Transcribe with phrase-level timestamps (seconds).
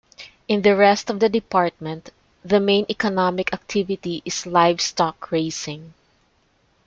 [0.47, 2.09] In the rest of the department,
[2.43, 5.93] the main economic activity is livestock raising.